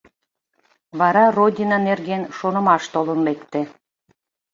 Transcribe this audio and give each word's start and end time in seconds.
Вара 0.99 1.25
Родина 1.37 1.77
нерген 1.87 2.23
шонымаш 2.37 2.83
толын 2.93 3.19
лекте. 3.27 3.61